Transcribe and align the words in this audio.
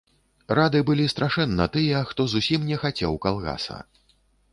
Рады 0.59 0.79
былі 0.87 1.03
страшэнна 1.13 1.67
тыя, 1.75 1.99
хто 2.13 2.25
зусім 2.33 2.65
не 2.71 2.77
хацеў 2.85 3.13
калгаса. 3.27 3.77